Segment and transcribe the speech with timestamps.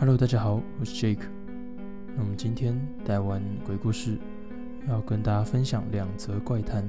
[0.00, 1.24] Hello，大家好，我是 Jake。
[2.14, 4.16] 那我们今天带完鬼故事，
[4.88, 6.88] 要跟大家分享两则怪谈。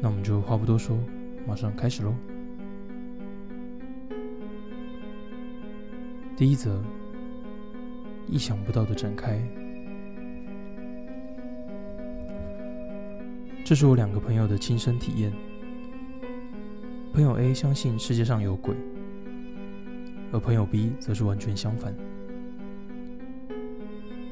[0.00, 0.98] 那我们就话不多说，
[1.46, 2.12] 马上开始喽。
[6.36, 6.82] 第一则，
[8.26, 9.40] 意想不到的展开。
[13.64, 15.32] 这是我两个朋友的亲身体验。
[17.12, 18.74] 朋友 A 相信世界上有鬼。
[20.32, 21.94] 而朋友 B 则是完全相反，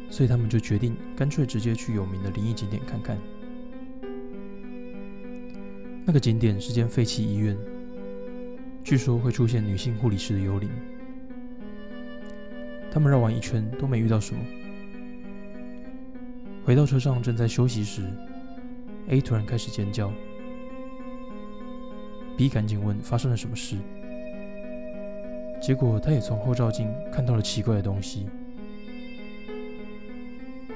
[0.09, 3.19] 所以他们就决定干脆直接去有名的灵异景点看看。
[6.05, 7.57] 那个景点是间废弃医院，
[8.85, 10.71] 据说会出现女性护理师的幽灵。
[12.91, 14.41] 他们绕完一圈都没遇到什么。
[16.65, 18.03] 回到车上正在休息时
[19.09, 20.13] ，A 突然开始尖叫
[22.37, 23.77] ，B 赶紧问发生了什么事。
[25.61, 28.27] 结果，他也从后照镜看到了奇怪的东西。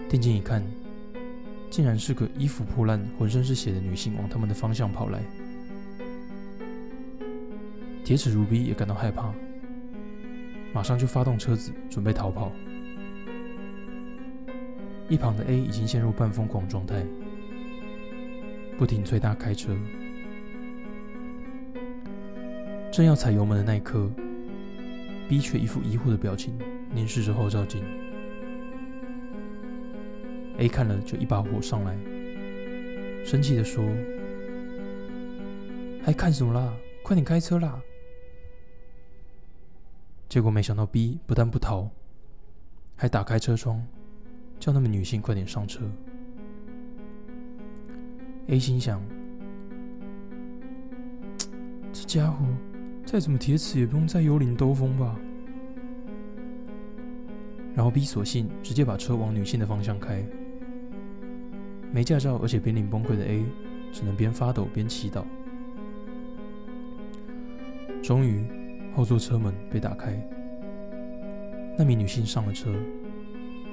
[0.08, 0.62] 定睛一看，
[1.70, 5.22] 竟然是个衣服破烂、浑身是血的女性往他们的方向跑来。
[8.04, 9.32] 铁齿如逼也感到害怕，
[10.74, 12.52] 马上就发动车子准备逃跑。
[15.08, 17.06] 一旁的 A 已经陷入半疯狂状态，
[18.76, 19.74] 不停催他开车。
[22.90, 24.10] 正要踩油门的那一刻。
[25.32, 26.58] B 却一副疑惑的表情，
[26.94, 27.82] 凝视着后照镜。
[30.58, 31.96] A 看了就一把火上来，
[33.24, 33.82] 生气的说
[36.04, 36.76] ：“还看什么啦？
[37.02, 37.80] 快点开车啦！”
[40.28, 41.88] 结果没想到 B 不但不逃，
[42.94, 43.82] 还打开车窗，
[44.60, 45.80] 叫那名女性快点上车。
[48.48, 49.02] A 心想
[51.90, 52.44] ：“这家伙……”
[53.04, 55.18] 再怎么铁齿也不用在幽灵兜风吧。
[57.74, 60.24] 然后 B 索性直接把车往女性的方向开。
[61.90, 63.44] 没驾照而且濒临崩溃的 A
[63.92, 65.24] 只能边发抖边祈祷。
[68.02, 68.44] 终于，
[68.94, 70.18] 后座车门被打开，
[71.78, 72.74] 那名女性上了车，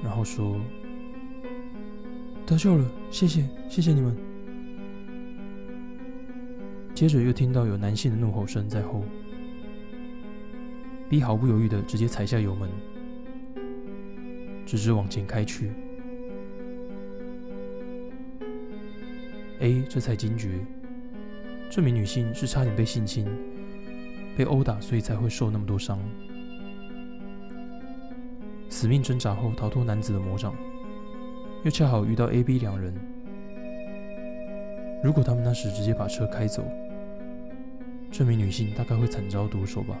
[0.02, 0.60] 然后说
[2.46, 4.16] ：“得救了，谢谢，谢谢你们。”
[6.94, 9.02] 接着又听到有男性的怒吼声在后。
[11.10, 12.70] B 毫不犹豫的直接踩下油门，
[14.64, 15.72] 直直往前开去。
[19.58, 20.64] A 这才惊觉，
[21.68, 23.26] 这名女性是差点被性侵、
[24.36, 25.98] 被殴打，所以才会受那么多伤。
[28.68, 30.54] 死命挣扎后逃脱男子的魔掌，
[31.64, 32.94] 又恰好遇到 A、B 两人。
[35.02, 36.64] 如果他们那时直接把车开走，
[38.12, 39.98] 这名女性大概会惨遭毒手吧。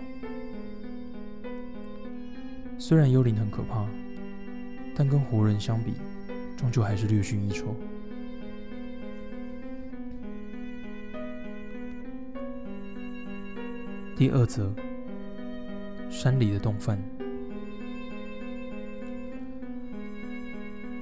[2.80, 3.86] 虽然幽灵很可怕，
[4.94, 5.92] 但跟活人相比，
[6.56, 7.76] 终究还是略逊一筹。
[14.16, 14.72] 第二则，
[16.08, 16.98] 山里的洞饭。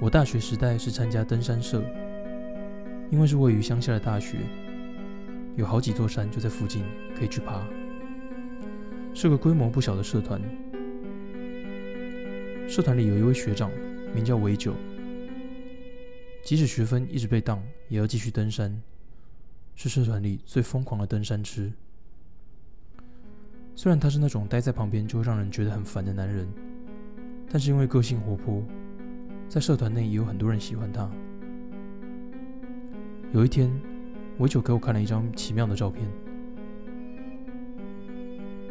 [0.01, 1.81] 我大学时代是参加登山社，
[3.09, 4.39] 因为是位于乡下的大学，
[5.55, 6.83] 有好几座山就在附近，
[7.17, 7.65] 可以去爬，
[9.13, 10.41] 是个规模不小的社团。
[12.69, 13.71] 社团里有一位学长，
[14.13, 14.75] 名叫韦九。
[16.45, 18.79] 即使学分一直被当，也要继续登山，
[19.75, 21.71] 是社团里最疯狂的登山痴。
[23.75, 26.47] 虽然他是那种待在旁边就会让人觉得很烦的男人，
[27.49, 28.63] 但是因为个性活泼，
[29.47, 31.09] 在社团内也有很多人喜欢他。
[33.33, 33.71] 有一天，
[34.37, 36.07] 韦九给我看了一张奇妙的照片，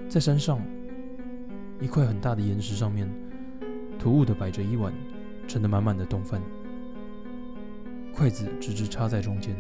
[0.09, 0.65] 在山上
[1.81, 3.09] 一块很大的岩石上面。
[3.99, 4.93] 突兀的摆着一碗
[5.47, 6.41] 盛得满满的冻饭，
[8.15, 9.57] 筷子直直插在中间。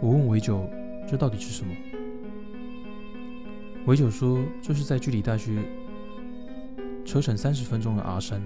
[0.00, 0.68] 我问韦九
[1.08, 1.74] ：“这到底是什么？”
[3.86, 5.62] 韦九说：“这是在距离大学
[7.04, 8.42] 车程三十分钟的阿山，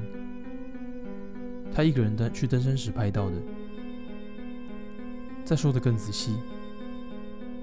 [1.72, 3.36] 他一个人登去登山时拍到的。”
[5.44, 6.36] 再说的更仔细，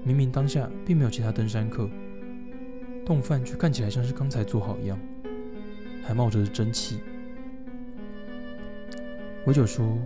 [0.04, 1.90] 明明当下并没有其他登山客，
[3.04, 4.98] 冻饭却看起来像是刚才做好一样。
[6.04, 7.00] 还冒着蒸汽。
[9.46, 9.98] 韦九说：“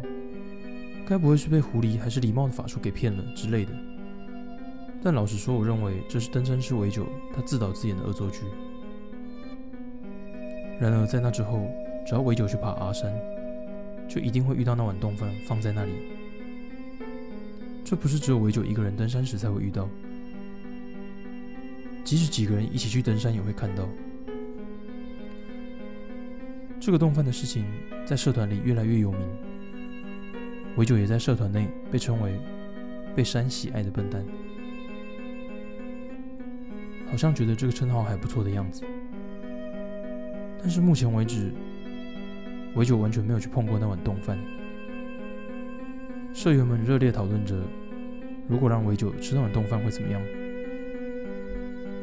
[1.07, 3.73] 该不会是被狐狸还是礼貌的法术给骗了之类的？”
[5.03, 8.41] 但老实说，我认为这是登山师尾九他自导自演的恶作剧。
[10.81, 11.67] 然而在那之后，
[12.07, 13.13] 只要尾九去爬阿山，
[14.09, 15.93] 就一定会遇到那碗冻饭放在那里。
[17.85, 19.89] 这不是只有尾九一个人登山时才会遇到，
[22.03, 23.89] 即使几个人一起去登山也会看到。
[26.87, 27.65] 这个洞饭的事情
[28.05, 29.21] 在社团里越来越有名，
[30.77, 32.39] 维九也在社团内被称为
[33.13, 34.25] 被山喜爱的笨蛋，
[37.11, 38.85] 好像觉得这个称号还不错的样子。
[40.61, 41.51] 但是目前为止，
[42.77, 44.39] 维九完全没有去碰过那碗冻饭。
[46.33, 47.61] 社员们热烈讨论着，
[48.47, 50.23] 如果让维九吃那碗冻饭会怎么样？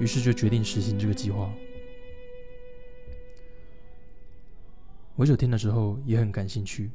[0.02, 1.50] 于是就决定实行这个计划。
[5.18, 6.90] 维九听了之后也很感兴趣。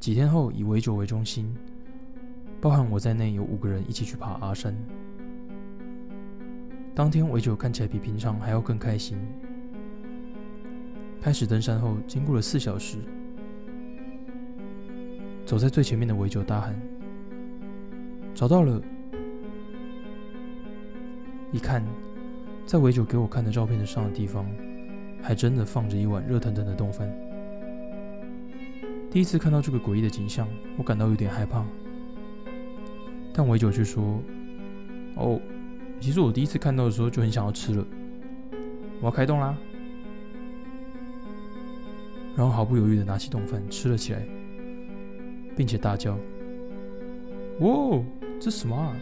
[0.00, 1.54] 几天后，以维九为中心，
[2.60, 4.74] 包含我在内，有五个人一起去爬阿山。
[6.92, 9.16] 当天，维九看起来比平常还要更开心。
[11.20, 12.98] 开始登山后，经过了四小时，
[15.46, 16.74] 走在最前面的维九大喊
[18.34, 18.82] ：“找到了！”
[21.52, 21.84] 一看，
[22.66, 24.44] 在维九给我看的照片上的地方。
[25.22, 27.12] 还真的放着一碗热腾腾的冻饭。
[29.10, 31.64] 第一次看到这个诡异的景象，我感到有点害怕。
[33.32, 34.20] 但维九却说
[35.16, 35.40] ：“哦，
[36.00, 37.84] 其实我第一次看到的时候就很想要吃了。
[39.00, 39.56] 我要开动啦！”
[42.36, 44.22] 然后毫不犹豫的拿起冻饭吃了起来，
[45.56, 46.18] 并且大叫
[47.60, 47.98] ：“哇，
[48.40, 48.94] 这什么啊？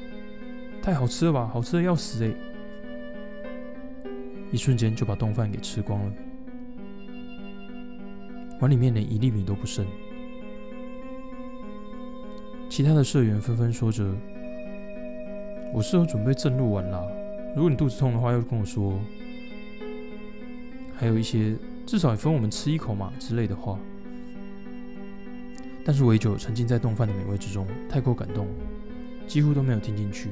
[0.83, 1.51] 太好吃了吧！
[1.53, 2.33] 好吃的要死哎！”
[4.53, 6.13] 一瞬间就把冻饭给吃光了，
[8.61, 9.85] 碗里面连一粒米都不剩。
[12.69, 14.05] 其他的社员纷纷说着
[15.75, 17.03] ：“我是有准备正路丸啦，
[17.55, 18.99] 如果你肚子痛的话，要跟我说。”
[20.99, 21.55] 还有一些
[21.85, 23.79] 至少也分我们吃一口嘛之类的话。
[25.85, 28.49] 但是维九沉浸在冻饭的美味之中，太过感动，
[29.27, 30.31] 几乎都没有听进去。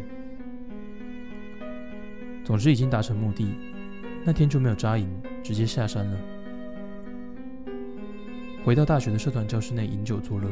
[2.44, 3.54] 总之，已经达成目的。
[4.26, 5.06] 那天就没有扎营，
[5.42, 6.18] 直接下山了。
[8.64, 10.48] 回到大学的社团教室内饮酒作乐。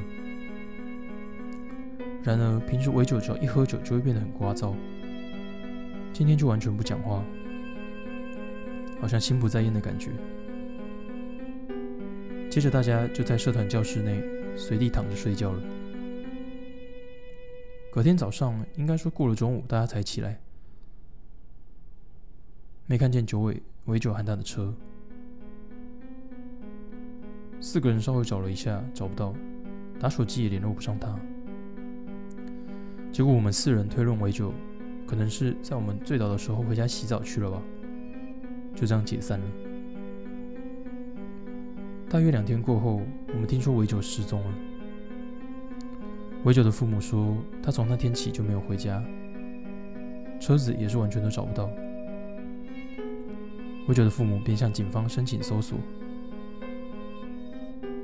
[2.22, 4.74] 然而，平时围酒只要一喝酒就会变得很聒噪，
[6.12, 7.24] 今天就完全不讲话，
[9.00, 10.10] 好像心不在焉的感觉。
[12.50, 14.22] 接着，大家就在社团教室内
[14.54, 15.62] 随地躺着睡觉了。
[17.90, 20.41] 隔天早上，应该说过了中午，大家才起来。
[22.86, 24.74] 没看见九尾尾九和他的车，
[27.60, 29.34] 四个人稍微找了一下，找不到，
[29.98, 31.18] 打手机也联络不上他。
[33.10, 34.52] 结果我们四人推论尾九
[35.06, 37.62] 可能是在我们最早的时候回家洗澡去了吧，
[38.74, 39.46] 就这样解散了。
[42.10, 44.54] 大约两天过后，我们听说尾九失踪了。
[46.44, 49.02] 尾九的父母说，他从那天起就没有回家，
[50.40, 51.70] 车子也是完全都找不到。
[53.88, 55.76] 维九的父母便向警方申请搜索，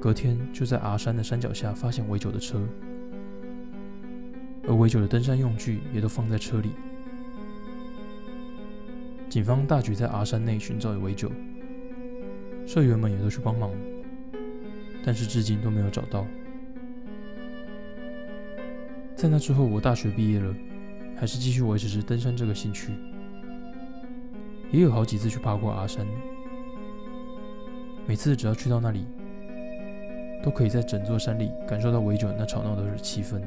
[0.01, 2.61] 隔天就在阿山的山脚下发现维九的车，
[4.67, 6.71] 而维九的登山用具也都放在车里。
[9.29, 11.31] 警方大举在阿山内寻找维九，
[12.67, 13.71] 社员们也都去帮忙，
[15.05, 16.27] 但是至今都没有找到。
[19.15, 20.55] 在那之后，我大学毕业了，
[21.17, 22.93] 还是继续维持着登山这个兴趣。
[24.71, 26.07] 也有好几次去爬过阿山，
[28.07, 29.07] 每次只要去到那里，
[30.43, 33.41] 都可以在整座山里感受到维九那吵闹的气氛。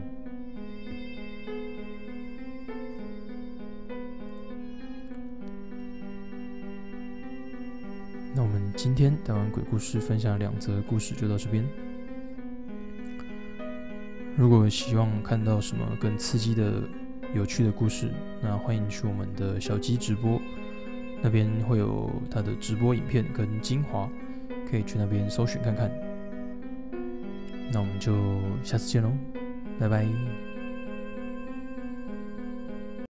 [8.33, 11.63] 那我们今天讲完鬼故事，分享两则故事就到这边。
[14.35, 16.81] 如果希望看到什么更刺激的、
[17.35, 18.09] 有趣的故事，
[18.41, 20.41] 那欢迎去我们的小鸡直播。
[21.21, 24.09] 那边会有他的直播影片跟精华，
[24.69, 25.91] 可以去那边搜寻看看。
[27.71, 28.13] 那我们就
[28.63, 29.11] 下次见喽，
[29.79, 30.05] 拜拜。